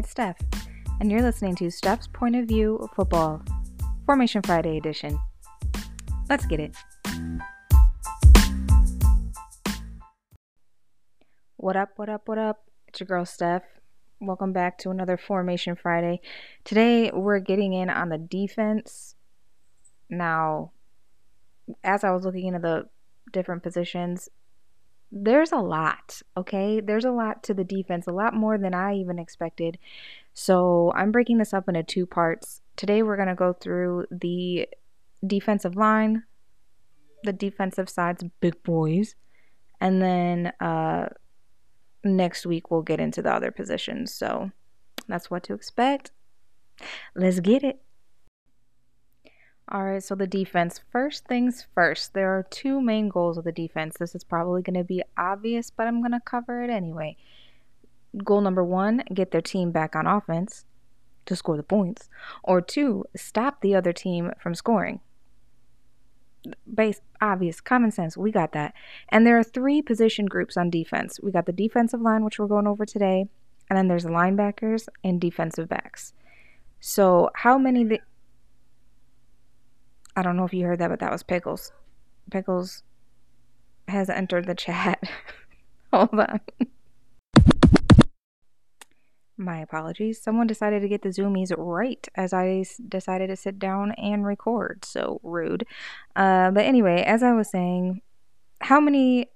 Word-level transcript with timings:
it's 0.00 0.12
Steph, 0.12 0.38
and 0.98 1.10
you're 1.10 1.20
listening 1.20 1.54
to 1.56 1.70
Steph's 1.70 2.06
Point 2.06 2.34
of 2.34 2.46
View 2.46 2.88
Football, 2.96 3.42
Formation 4.06 4.40
Friday 4.40 4.78
edition. 4.78 5.20
Let's 6.30 6.46
get 6.46 6.58
it. 6.58 6.74
What 11.58 11.76
up, 11.76 11.90
what 11.96 12.08
up, 12.08 12.22
what 12.24 12.38
up? 12.38 12.64
It's 12.88 12.98
your 12.98 13.08
girl 13.08 13.26
Steph. 13.26 13.64
Welcome 14.22 14.54
back 14.54 14.78
to 14.78 14.90
another 14.90 15.18
Formation 15.18 15.76
Friday. 15.76 16.22
Today 16.64 17.10
we're 17.12 17.38
getting 17.38 17.74
in 17.74 17.90
on 17.90 18.08
the 18.08 18.16
defense. 18.16 19.16
Now, 20.08 20.72
as 21.84 22.04
I 22.04 22.12
was 22.12 22.24
looking 22.24 22.46
into 22.46 22.60
the 22.60 22.88
different 23.34 23.62
positions, 23.62 24.30
there's 25.12 25.52
a 25.52 25.58
lot, 25.58 26.22
okay? 26.36 26.80
There's 26.80 27.04
a 27.04 27.10
lot 27.10 27.42
to 27.44 27.54
the 27.54 27.64
defense, 27.64 28.06
a 28.06 28.12
lot 28.12 28.34
more 28.34 28.58
than 28.58 28.74
I 28.74 28.94
even 28.94 29.18
expected. 29.18 29.78
So 30.34 30.92
I'm 30.94 31.10
breaking 31.10 31.38
this 31.38 31.52
up 31.52 31.68
into 31.68 31.82
two 31.82 32.06
parts. 32.06 32.60
Today 32.76 33.02
we're 33.02 33.16
going 33.16 33.28
to 33.28 33.34
go 33.34 33.52
through 33.52 34.06
the 34.10 34.68
defensive 35.26 35.76
line, 35.76 36.22
the 37.24 37.32
defensive 37.32 37.88
side's 37.88 38.24
big 38.40 38.62
boys, 38.62 39.16
and 39.80 40.00
then 40.00 40.52
uh, 40.60 41.08
next 42.04 42.46
week 42.46 42.70
we'll 42.70 42.82
get 42.82 43.00
into 43.00 43.20
the 43.20 43.34
other 43.34 43.50
positions. 43.50 44.14
So 44.14 44.50
that's 45.08 45.30
what 45.30 45.42
to 45.44 45.54
expect. 45.54 46.12
Let's 47.14 47.40
get 47.40 47.64
it. 47.64 47.82
All 49.72 49.84
right, 49.84 50.02
so 50.02 50.16
the 50.16 50.26
defense. 50.26 50.80
First 50.90 51.26
things 51.26 51.66
first, 51.76 52.12
there 52.12 52.36
are 52.36 52.42
two 52.50 52.80
main 52.80 53.08
goals 53.08 53.38
of 53.38 53.44
the 53.44 53.52
defense. 53.52 53.96
This 53.98 54.16
is 54.16 54.24
probably 54.24 54.62
going 54.62 54.74
to 54.74 54.82
be 54.82 55.04
obvious, 55.16 55.70
but 55.70 55.86
I'm 55.86 56.00
going 56.00 56.10
to 56.10 56.20
cover 56.20 56.64
it 56.64 56.70
anyway. 56.70 57.16
Goal 58.24 58.40
number 58.40 58.64
one 58.64 59.04
get 59.14 59.30
their 59.30 59.40
team 59.40 59.70
back 59.70 59.94
on 59.94 60.08
offense 60.08 60.64
to 61.26 61.36
score 61.36 61.56
the 61.56 61.62
points, 61.62 62.08
or 62.42 62.60
two, 62.60 63.04
stop 63.14 63.60
the 63.60 63.76
other 63.76 63.92
team 63.92 64.32
from 64.40 64.56
scoring. 64.56 64.98
Base, 66.72 67.00
obvious, 67.20 67.60
common 67.60 67.92
sense, 67.92 68.16
we 68.16 68.32
got 68.32 68.50
that. 68.52 68.74
And 69.10 69.24
there 69.24 69.38
are 69.38 69.44
three 69.44 69.82
position 69.82 70.26
groups 70.26 70.56
on 70.56 70.70
defense. 70.70 71.20
We 71.22 71.30
got 71.30 71.46
the 71.46 71.52
defensive 71.52 72.00
line, 72.00 72.24
which 72.24 72.40
we're 72.40 72.48
going 72.48 72.66
over 72.66 72.84
today, 72.84 73.26
and 73.68 73.76
then 73.76 73.86
there's 73.86 74.06
linebackers 74.06 74.88
and 75.04 75.20
defensive 75.20 75.68
backs. 75.68 76.12
So, 76.80 77.30
how 77.34 77.58
many 77.58 77.84
the 77.84 78.00
I 80.20 80.22
don't 80.22 80.36
know 80.36 80.44
if 80.44 80.52
you 80.52 80.66
heard 80.66 80.80
that, 80.80 80.90
but 80.90 81.00
that 81.00 81.10
was 81.10 81.22
Pickles. 81.22 81.72
Pickles 82.30 82.82
has 83.88 84.10
entered 84.10 84.46
the 84.46 84.54
chat. 84.54 85.02
Hold 85.94 86.10
on. 86.12 86.40
My 89.38 89.60
apologies. 89.60 90.20
Someone 90.20 90.46
decided 90.46 90.82
to 90.82 90.88
get 90.88 91.00
the 91.00 91.08
zoomies 91.08 91.54
right 91.56 92.06
as 92.14 92.34
I 92.34 92.66
decided 92.86 93.28
to 93.28 93.36
sit 93.36 93.58
down 93.58 93.92
and 93.92 94.26
record. 94.26 94.84
So 94.84 95.20
rude. 95.22 95.66
Uh, 96.14 96.50
but 96.50 96.66
anyway, 96.66 97.02
as 97.02 97.22
I 97.22 97.32
was 97.32 97.50
saying, 97.50 98.02
how 98.60 98.78
many 98.78 99.30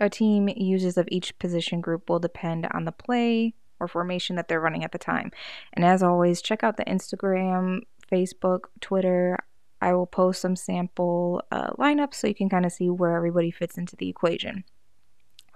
a 0.00 0.08
team 0.08 0.48
uses 0.48 0.96
of 0.96 1.06
each 1.10 1.38
position 1.38 1.82
group 1.82 2.08
will 2.08 2.18
depend 2.18 2.66
on 2.72 2.86
the 2.86 2.92
play 2.92 3.52
or 3.78 3.86
formation 3.86 4.36
that 4.36 4.48
they're 4.48 4.60
running 4.60 4.82
at 4.82 4.92
the 4.92 4.98
time. 4.98 5.30
And 5.74 5.84
as 5.84 6.02
always, 6.02 6.40
check 6.40 6.64
out 6.64 6.78
the 6.78 6.86
Instagram, 6.86 7.80
Facebook, 8.10 8.60
Twitter. 8.80 9.36
I 9.82 9.92
will 9.94 10.06
post 10.06 10.40
some 10.40 10.54
sample 10.54 11.42
uh, 11.50 11.72
lineups 11.72 12.14
so 12.14 12.28
you 12.28 12.36
can 12.36 12.48
kind 12.48 12.64
of 12.64 12.70
see 12.70 12.88
where 12.88 13.16
everybody 13.16 13.50
fits 13.50 13.76
into 13.76 13.96
the 13.96 14.08
equation. 14.08 14.62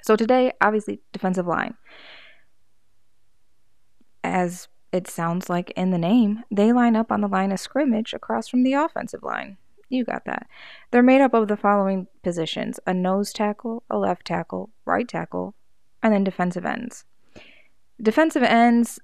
So 0.03 0.17
today, 0.17 0.53
obviously, 0.61 1.01
defensive 1.13 1.47
line. 1.47 1.75
As 4.25 4.67
it 4.93 5.07
sounds 5.07 5.49
like 5.49 5.71
in 5.77 5.93
the 5.93 5.99
name, 5.99 6.43
they 6.51 6.73
line 6.73 6.97
up 6.97 7.13
on 7.13 7.21
the 7.21 7.29
line 7.29 7.53
of 7.53 7.61
scrimmage 7.61 8.13
across 8.13 8.49
from 8.49 8.65
the 8.65 8.73
offensive 8.73 9.23
line. 9.23 9.59
You 9.89 10.05
got 10.05 10.25
that. 10.25 10.49
They're 10.91 11.05
made 11.05 11.21
up 11.21 11.33
of 11.33 11.47
the 11.47 11.57
following 11.57 12.09
positions 12.25 12.81
a 12.85 12.93
nose 12.93 13.33
tackle, 13.33 13.85
a 13.89 13.97
left 13.97 14.27
tackle, 14.27 14.71
right 14.85 15.07
tackle, 15.07 15.55
and 16.03 16.13
then 16.13 16.25
defensive 16.25 16.67
ends. 16.67 17.05
Defensive 18.03 18.43
ends 18.43 18.99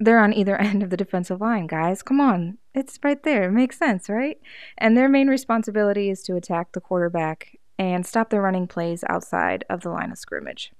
they're 0.00 0.20
on 0.20 0.32
either 0.32 0.56
end 0.60 0.82
of 0.82 0.90
the 0.90 0.96
defensive 0.96 1.40
line, 1.40 1.66
guys. 1.66 2.02
Come 2.02 2.20
on. 2.20 2.58
It's 2.74 2.98
right 3.02 3.22
there. 3.22 3.44
It 3.44 3.52
makes 3.52 3.78
sense, 3.78 4.08
right? 4.08 4.38
And 4.76 4.96
their 4.96 5.08
main 5.08 5.28
responsibility 5.28 6.10
is 6.10 6.22
to 6.24 6.36
attack 6.36 6.72
the 6.72 6.80
quarterback 6.80 7.58
and 7.78 8.06
stop 8.06 8.30
the 8.30 8.40
running 8.40 8.66
plays 8.66 9.04
outside 9.08 9.64
of 9.70 9.82
the 9.82 9.90
line 9.90 10.10
of 10.10 10.18
scrimmage. 10.18 10.72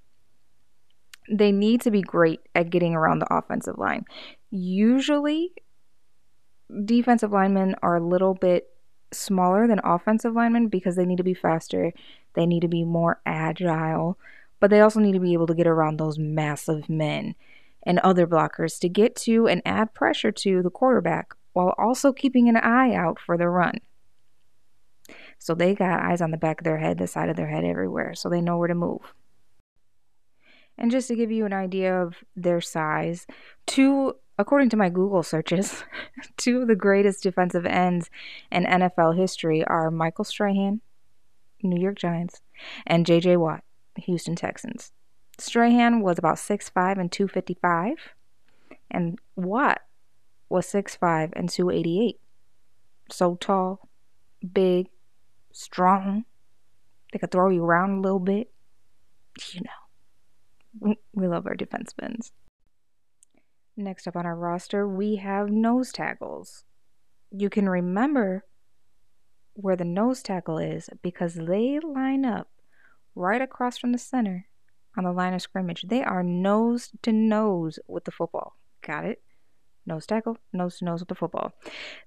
They 1.30 1.52
need 1.52 1.80
to 1.82 1.90
be 1.90 2.02
great 2.02 2.40
at 2.54 2.70
getting 2.70 2.94
around 2.94 3.18
the 3.18 3.32
offensive 3.32 3.78
line. 3.78 4.04
Usually, 4.50 5.52
defensive 6.84 7.32
linemen 7.32 7.76
are 7.82 7.96
a 7.96 8.06
little 8.06 8.34
bit 8.34 8.70
smaller 9.12 9.66
than 9.66 9.80
offensive 9.84 10.34
linemen 10.34 10.68
because 10.68 10.96
they 10.96 11.04
need 11.04 11.16
to 11.18 11.24
be 11.24 11.34
faster, 11.34 11.92
they 12.34 12.46
need 12.46 12.60
to 12.60 12.68
be 12.68 12.84
more 12.84 13.20
agile, 13.24 14.18
but 14.60 14.70
they 14.70 14.80
also 14.80 15.00
need 15.00 15.12
to 15.12 15.20
be 15.20 15.32
able 15.32 15.46
to 15.46 15.54
get 15.54 15.66
around 15.66 15.98
those 15.98 16.18
massive 16.18 16.88
men 16.88 17.34
and 17.84 17.98
other 18.00 18.26
blockers 18.26 18.78
to 18.80 18.88
get 18.88 19.16
to 19.16 19.46
and 19.46 19.62
add 19.64 19.94
pressure 19.94 20.32
to 20.32 20.62
the 20.62 20.70
quarterback 20.70 21.34
while 21.52 21.74
also 21.78 22.12
keeping 22.12 22.48
an 22.48 22.56
eye 22.56 22.94
out 22.94 23.18
for 23.18 23.36
the 23.36 23.48
run. 23.48 23.78
So 25.38 25.54
they 25.54 25.74
got 25.74 26.00
eyes 26.00 26.20
on 26.20 26.30
the 26.30 26.36
back 26.36 26.60
of 26.60 26.64
their 26.64 26.78
head, 26.78 26.98
the 26.98 27.06
side 27.06 27.28
of 27.28 27.36
their 27.36 27.48
head, 27.48 27.64
everywhere, 27.64 28.14
so 28.14 28.28
they 28.28 28.40
know 28.40 28.58
where 28.58 28.68
to 28.68 28.74
move. 28.74 29.14
And 30.76 30.90
just 30.90 31.08
to 31.08 31.16
give 31.16 31.30
you 31.30 31.44
an 31.46 31.52
idea 31.52 32.00
of 32.00 32.16
their 32.36 32.60
size, 32.60 33.26
two, 33.66 34.14
according 34.38 34.68
to 34.70 34.76
my 34.76 34.88
Google 34.88 35.22
searches, 35.22 35.84
two 36.36 36.62
of 36.62 36.68
the 36.68 36.76
greatest 36.76 37.22
defensive 37.22 37.66
ends 37.66 38.10
in 38.52 38.64
NFL 38.64 39.16
history 39.16 39.64
are 39.64 39.90
Michael 39.90 40.24
Strahan, 40.24 40.80
New 41.62 41.80
York 41.80 41.98
Giants, 41.98 42.40
and 42.86 43.06
J.J. 43.06 43.36
Watt, 43.38 43.64
Houston 43.96 44.36
Texans. 44.36 44.92
Strahan 45.38 46.00
was 46.00 46.18
about 46.18 46.36
6'5 46.36 46.98
and 46.98 47.12
255, 47.12 47.96
and 48.90 49.18
Watt 49.36 49.82
was 50.48 50.66
6'5 50.66 51.32
and 51.36 51.48
288. 51.48 52.18
So 53.10 53.36
tall, 53.36 53.88
big, 54.52 54.88
strong. 55.52 56.24
They 57.12 57.18
could 57.18 57.30
throw 57.30 57.50
you 57.50 57.64
around 57.64 57.98
a 57.98 58.00
little 58.00 58.18
bit. 58.18 58.50
You 59.52 59.60
know, 60.82 60.94
we 61.12 61.28
love 61.28 61.46
our 61.46 61.54
defensive 61.54 61.98
ends. 62.02 62.32
Next 63.76 64.08
up 64.08 64.16
on 64.16 64.26
our 64.26 64.34
roster, 64.34 64.88
we 64.88 65.16
have 65.16 65.50
nose 65.50 65.92
tackles. 65.92 66.64
You 67.30 67.48
can 67.48 67.68
remember 67.68 68.44
where 69.54 69.76
the 69.76 69.84
nose 69.84 70.22
tackle 70.22 70.58
is 70.58 70.90
because 71.00 71.34
they 71.34 71.78
line 71.78 72.24
up 72.24 72.48
right 73.14 73.40
across 73.40 73.78
from 73.78 73.92
the 73.92 73.98
center 73.98 74.47
on 74.98 75.04
the 75.04 75.12
line 75.12 75.32
of 75.32 75.40
scrimmage. 75.40 75.84
They 75.86 76.02
are 76.02 76.24
nose 76.24 76.90
to 77.02 77.12
nose 77.12 77.78
with 77.86 78.04
the 78.04 78.10
football. 78.10 78.56
Got 78.82 79.04
it? 79.04 79.22
Nose 79.86 80.04
tackle, 80.04 80.36
nose 80.52 80.78
to 80.78 80.84
nose 80.84 81.00
with 81.00 81.08
the 81.08 81.14
football. 81.14 81.52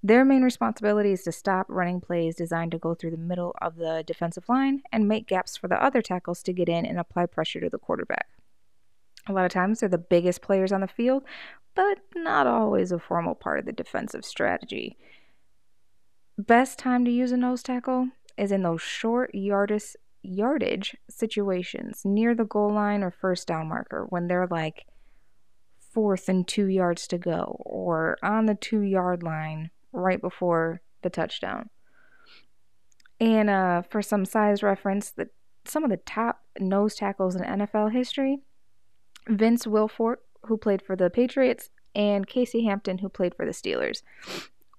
Their 0.04 0.24
main 0.24 0.44
responsibility 0.44 1.14
is 1.14 1.24
to 1.24 1.32
stop 1.32 1.66
running 1.70 2.02
plays 2.02 2.36
designed 2.36 2.72
to 2.74 2.78
go 2.78 2.94
through 2.94 3.12
the 3.12 3.18
middle 3.18 3.56
of 3.60 3.78
the 3.78 4.04
defensive 4.06 4.48
line 4.48 4.84
and 4.92 5.08
make 5.08 5.26
gaps 5.26 5.58
for 5.58 5.68
the 5.68 5.84
other 5.84 6.02
tackles 6.02 6.44
to 6.44 6.54
get 6.54 6.70
in 6.70 6.86
and 6.86 7.00
apply 7.00 7.26
pressure 7.26 7.62
to 7.62 7.70
the 7.70 7.80
quarterback. 7.80 8.28
A 9.28 9.34
lot 9.34 9.46
of 9.46 9.52
times 9.52 9.80
they're 9.80 9.90
the 9.90 9.98
biggest 9.98 10.42
players 10.42 10.72
on 10.72 10.82
the 10.82 10.88
field, 10.88 11.24
but 11.74 12.00
not 12.14 12.46
always 12.46 12.92
a 12.92 13.00
formal 13.00 13.34
part 13.34 13.60
of 13.60 13.66
the 13.66 13.72
defensive 13.72 14.26
strategy. 14.26 14.98
Best 16.38 16.78
time 16.78 17.06
to 17.06 17.12
use 17.12 17.32
a 17.32 17.38
nose 17.38 17.64
tackle 17.64 18.10
is 18.38 18.52
in 18.52 18.64
those 18.64 18.82
short 18.82 19.34
yardage 19.34 19.96
yardage 20.24 20.96
situations 21.10 22.02
near 22.06 22.36
the 22.36 22.46
goal 22.46 22.72
line 22.74 23.04
or 23.04 23.12
first 23.12 23.48
down 23.48 23.68
marker 23.68 24.06
when 24.10 24.28
they're 24.28 24.48
like 24.48 24.86
fourth 25.94 26.30
and 26.30 26.48
two 26.48 26.68
yards 26.68 27.08
to 27.08 27.18
go 27.18 27.62
or 27.66 28.18
on 28.24 28.46
the 28.46 28.56
two 28.56 28.82
yard 28.82 29.24
line 29.24 29.72
right 29.92 30.22
before 30.22 30.82
the 31.02 31.10
touchdown. 31.10 31.70
And 33.20 33.50
uh, 33.50 33.84
for 33.84 34.02
some 34.02 34.26
size 34.26 34.64
reference, 34.64 35.12
the, 35.12 35.30
some 35.66 35.84
of 35.84 35.90
the 35.90 35.98
top 35.98 36.42
nose 36.60 36.96
tackles 36.96 37.36
in 37.36 37.44
NFL 37.44 37.92
history 37.92 38.40
Vince 39.28 39.66
Wilfork, 39.66 40.18
who 40.48 40.58
played 40.58 40.82
for 40.82 40.96
the 40.96 41.10
Patriots, 41.10 41.70
and 41.94 42.26
Casey 42.26 42.66
Hampton, 42.66 42.98
who 43.00 43.10
played 43.10 43.36
for 43.36 43.46
the 43.46 43.52
Steelers. 43.52 44.02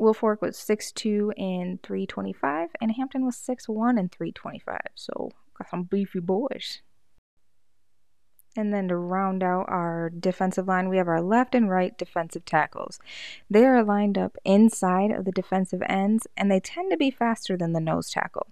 Wilfork 0.03 0.41
was 0.41 0.57
6'2 0.57 1.33
and 1.39 1.81
325, 1.83 2.71
and 2.81 2.93
Hampton 2.93 3.25
was 3.25 3.37
6'1 3.37 3.99
and 3.99 4.11
325. 4.11 4.79
So, 4.97 5.31
got 5.57 5.71
some 5.71 5.85
beefy 5.85 6.19
boys. 6.19 6.83
And 8.57 8.75
then 8.75 8.89
to 8.89 8.97
round 8.97 9.43
out 9.43 9.67
our 9.69 10.11
defensive 10.11 10.69
line, 10.69 10.89
we 10.89 10.99
have 10.99 11.09
our 11.09 11.23
left 11.23 11.55
and 11.55 11.71
right 11.71 11.97
defensive 11.97 12.45
tackles. 12.45 12.99
They 13.49 13.65
are 13.65 13.83
lined 13.83 14.19
up 14.19 14.37
inside 14.45 15.11
of 15.11 15.25
the 15.25 15.33
defensive 15.33 15.83
ends, 15.89 16.27
and 16.37 16.51
they 16.51 16.61
tend 16.61 16.91
to 16.91 16.99
be 16.99 17.11
faster 17.11 17.57
than 17.57 17.73
the 17.73 17.81
nose 17.81 18.11
tackle. 18.11 18.49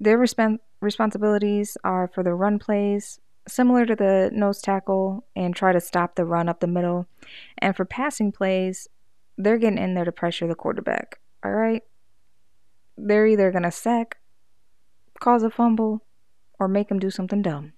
Their 0.00 0.18
resp- 0.18 0.60
responsibilities 0.80 1.76
are 1.84 2.08
for 2.08 2.22
the 2.22 2.34
run 2.34 2.58
plays, 2.58 3.20
similar 3.46 3.84
to 3.86 3.96
the 3.96 4.30
nose 4.32 4.62
tackle, 4.62 5.26
and 5.34 5.54
try 5.54 5.72
to 5.72 5.80
stop 5.80 6.14
the 6.14 6.24
run 6.24 6.48
up 6.48 6.60
the 6.60 6.66
middle. 6.66 7.06
And 7.58 7.76
for 7.76 7.84
passing 7.84 8.32
plays, 8.32 8.88
they're 9.38 9.58
getting 9.58 9.78
in 9.78 9.94
there 9.94 10.04
to 10.04 10.12
pressure 10.12 10.46
the 10.46 10.54
quarterback. 10.54 11.18
All 11.44 11.52
right? 11.52 11.82
They're 12.96 13.26
either 13.26 13.50
going 13.50 13.64
to 13.64 13.70
sack, 13.70 14.18
cause 15.20 15.42
a 15.42 15.50
fumble, 15.50 16.02
or 16.58 16.68
make 16.68 16.90
him 16.90 16.98
do 16.98 17.10
something 17.10 17.42
dumb. 17.42 17.74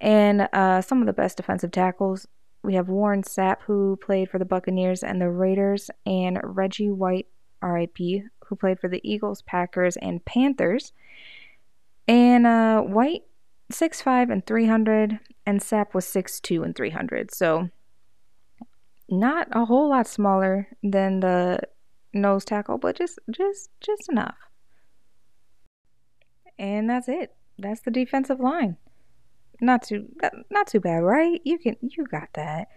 And 0.00 0.48
uh, 0.52 0.82
some 0.82 1.00
of 1.00 1.06
the 1.06 1.12
best 1.12 1.38
defensive 1.38 1.70
tackles 1.70 2.26
we 2.62 2.74
have 2.74 2.88
Warren 2.88 3.22
Sapp, 3.22 3.62
who 3.62 3.96
played 3.96 4.28
for 4.28 4.38
the 4.38 4.44
Buccaneers 4.44 5.02
and 5.02 5.20
the 5.20 5.30
Raiders, 5.30 5.88
and 6.04 6.38
Reggie 6.42 6.90
White, 6.90 7.28
RIP, 7.62 7.96
who 8.44 8.56
played 8.56 8.80
for 8.80 8.88
the 8.88 9.00
Eagles, 9.08 9.42
Packers, 9.42 9.96
and 9.98 10.24
Panthers. 10.24 10.92
And 12.08 12.46
uh, 12.46 12.80
White, 12.80 13.22
6'5 13.72 14.32
and 14.32 14.44
300, 14.46 15.20
and 15.46 15.60
Sapp 15.60 15.94
was 15.94 16.06
6'2 16.06 16.64
and 16.64 16.74
300. 16.74 17.32
So 17.32 17.70
not 19.08 19.48
a 19.52 19.64
whole 19.64 19.90
lot 19.90 20.06
smaller 20.06 20.68
than 20.82 21.20
the 21.20 21.60
nose 22.12 22.44
tackle, 22.44 22.78
but 22.78 22.96
just 22.96 23.18
just 23.30 23.70
just 23.80 24.08
enough. 24.08 24.36
And 26.58 26.88
that's 26.88 27.08
it. 27.08 27.34
That's 27.58 27.80
the 27.80 27.90
defensive 27.90 28.40
line. 28.40 28.76
Not 29.60 29.82
too 29.82 30.08
not 30.50 30.66
too 30.66 30.80
bad, 30.80 31.02
right? 31.02 31.40
You 31.44 31.58
can 31.58 31.76
you 31.80 32.04
got 32.04 32.28
that. 32.34 32.68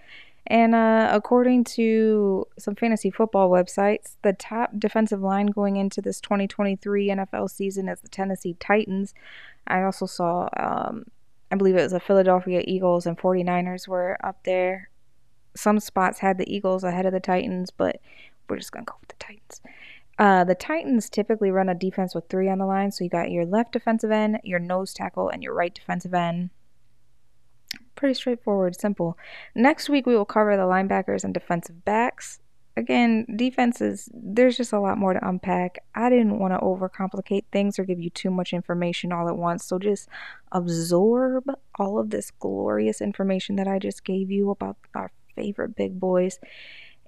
And 0.47 0.73
uh, 0.73 1.09
according 1.11 1.65
to 1.65 2.47
some 2.57 2.75
fantasy 2.75 3.11
football 3.11 3.51
websites, 3.51 4.15
the 4.23 4.33
top 4.33 4.71
defensive 4.79 5.21
line 5.21 5.47
going 5.47 5.75
into 5.75 6.01
this 6.01 6.19
2023 6.21 7.09
NFL 7.09 7.51
season 7.51 7.87
is 7.87 7.99
the 7.99 8.09
Tennessee 8.09 8.55
Titans. 8.59 9.13
I 9.67 9.83
also 9.83 10.07
saw, 10.07 10.49
um, 10.57 11.05
I 11.51 11.55
believe 11.55 11.75
it 11.75 11.83
was 11.83 11.91
the 11.91 11.99
Philadelphia 11.99 12.63
Eagles 12.65 13.05
and 13.05 13.17
49ers 13.17 13.87
were 13.87 14.17
up 14.23 14.43
there. 14.43 14.89
Some 15.59 15.81
spots 15.81 16.19
had 16.19 16.37
the 16.37 16.49
Eagles 16.49 16.85
ahead 16.85 17.05
of 17.05 17.11
the 17.11 17.19
Titans, 17.19 17.69
but 17.69 17.99
we're 18.47 18.55
just 18.55 18.71
going 18.71 18.85
to 18.85 18.89
go 18.89 18.97
with 19.01 19.09
the 19.09 19.15
Titans. 19.19 19.61
Uh, 20.17 20.45
the 20.45 20.55
Titans 20.55 21.09
typically 21.09 21.51
run 21.51 21.67
a 21.67 21.75
defense 21.75 22.15
with 22.15 22.29
three 22.29 22.49
on 22.49 22.59
the 22.59 22.65
line. 22.65 22.93
So 22.93 23.03
you 23.03 23.09
got 23.09 23.29
your 23.29 23.45
left 23.45 23.73
defensive 23.73 24.09
end, 24.09 24.39
your 24.45 24.59
nose 24.59 24.93
tackle, 24.93 25.27
and 25.27 25.43
your 25.43 25.53
right 25.53 25.73
defensive 25.73 26.13
end. 26.13 26.51
Pretty 27.95 28.13
straightforward, 28.13 28.79
simple. 28.79 29.17
Next 29.53 29.89
week, 29.89 30.05
we 30.05 30.15
will 30.15 30.23
cover 30.23 30.55
the 30.55 30.63
linebackers 30.63 31.25
and 31.25 31.33
defensive 31.33 31.83
backs. 31.83 32.39
Again, 32.77 33.25
defenses, 33.35 34.07
there's 34.13 34.55
just 34.55 34.71
a 34.71 34.79
lot 34.79 34.97
more 34.97 35.11
to 35.11 35.27
unpack. 35.27 35.79
I 35.93 36.09
didn't 36.09 36.39
want 36.39 36.53
to 36.53 36.59
overcomplicate 36.59 37.43
things 37.51 37.77
or 37.77 37.83
give 37.83 37.99
you 37.99 38.09
too 38.09 38.29
much 38.29 38.53
information 38.53 39.11
all 39.11 39.27
at 39.27 39.35
once. 39.35 39.65
So 39.65 39.77
just 39.77 40.07
absorb 40.53 41.43
all 41.77 41.99
of 41.99 42.11
this 42.11 42.31
glorious 42.31 43.01
information 43.01 43.57
that 43.57 43.67
I 43.67 43.77
just 43.77 44.05
gave 44.05 44.31
you 44.31 44.49
about 44.49 44.77
our 44.95 45.11
favorite 45.39 45.75
big 45.75 45.99
boys 45.99 46.37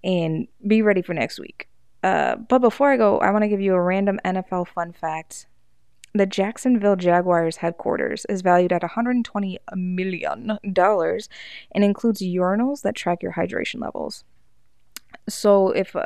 and 0.04 0.48
be 0.66 0.82
ready 0.82 1.02
for 1.02 1.14
next 1.14 1.40
week. 1.40 1.68
Uh, 2.04 2.36
but 2.36 2.60
before 2.60 2.92
I 2.92 2.98
go, 2.98 3.20
I 3.20 3.32
want 3.32 3.44
to 3.44 3.50
give 3.50 3.62
you 3.62 3.74
a 3.74 3.82
random 3.82 4.20
NFL 4.26 4.70
fun 4.70 4.94
fact. 4.94 5.48
The 6.14 6.26
Jacksonville 6.26 6.96
Jaguars 6.96 7.58
headquarters 7.58 8.26
is 8.28 8.42
valued 8.42 8.74
at 8.74 8.82
$120 8.82 9.58
million 9.76 10.58
and 10.64 11.84
includes 11.84 12.22
urinals 12.22 12.82
that 12.82 12.96
track 12.96 13.22
your 13.22 13.34
hydration 13.34 13.82
levels. 13.82 14.24
So 15.30 15.70
if 15.70 15.96
uh, 15.96 16.06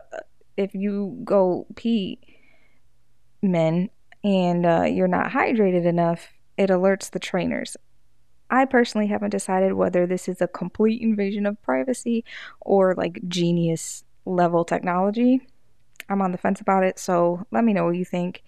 if 0.58 0.74
you 0.74 1.20
go 1.24 1.66
pee, 1.76 2.20
men, 3.42 3.90
and 4.24 4.66
uh, 4.66 4.84
you're 4.84 5.08
not 5.08 5.32
hydrated 5.32 5.86
enough, 5.86 6.34
it 6.58 6.70
alerts 6.70 7.10
the 7.12 7.20
trainers. 7.20 7.78
I 8.50 8.66
personally 8.66 9.08
haven't 9.08 9.32
decided 9.32 9.74
whether 9.74 10.06
this 10.06 10.28
is 10.28 10.42
a 10.42 10.48
complete 10.48 11.02
invasion 11.02 11.46
of 11.46 11.62
privacy 11.62 12.24
or 12.62 12.94
like 12.96 13.20
genius 13.28 14.04
level 14.26 14.64
technology. 14.64 15.48
I'm 16.10 16.22
on 16.22 16.32
the 16.32 16.38
fence 16.38 16.62
about 16.62 16.84
it, 16.84 17.00
so 17.00 17.46
let 17.52 17.64
me 17.64 17.74
know 17.74 17.86
what 17.86 17.96
you 17.96 18.06
think. 18.06 18.44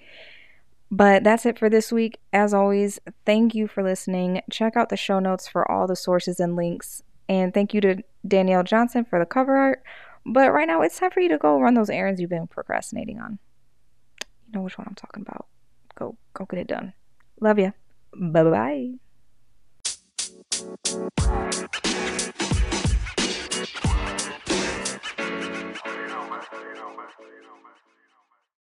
But 0.90 1.24
that's 1.24 1.46
it 1.46 1.60
for 1.60 1.70
this 1.70 1.92
week. 1.92 2.20
As 2.32 2.54
always, 2.54 3.00
thank 3.26 3.54
you 3.54 3.68
for 3.68 3.84
listening. 3.84 4.42
Check 4.52 4.78
out 4.78 4.90
the 4.90 4.98
show 4.98 5.20
notes 5.20 5.48
for 5.48 5.70
all 5.70 5.88
the 5.88 5.96
sources 5.96 6.40
and 6.40 6.56
links. 6.56 7.02
And 7.28 7.54
thank 7.54 7.74
you 7.74 7.82
to 7.82 8.04
Danielle 8.26 8.64
Johnson 8.64 9.04
for 9.04 9.20
the 9.20 9.26
cover 9.26 9.58
art. 9.58 9.84
But 10.26 10.54
right 10.54 10.68
now, 10.68 10.82
it's 10.82 11.00
time 11.00 11.12
for 11.12 11.20
you 11.20 11.30
to 11.30 11.38
go 11.38 11.60
run 11.60 11.74
those 11.74 11.90
errands 11.90 12.22
you've 12.22 12.30
been 12.30 12.48
procrastinating 12.48 13.20
on. 13.20 13.40
You 14.46 14.54
know 14.54 14.62
which 14.62 14.78
one 14.78 14.88
I'm 14.88 14.96
talking 14.96 15.26
about. 15.28 15.48
Go, 15.96 16.18
go 16.34 16.46
get 16.46 16.60
it 16.60 16.68
done. 16.68 16.94
Love 17.42 17.60
you. 17.60 17.74
Bye 18.14 18.44
bye. 18.44 19.07
Thank 20.68 21.86
you. 21.86 21.87